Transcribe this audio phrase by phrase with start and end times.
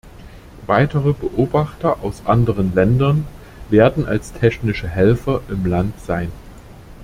[0.65, 3.27] Weitere Beobachter aus anderen Ländern
[3.69, 6.31] werden als technische Helfer im Land sein.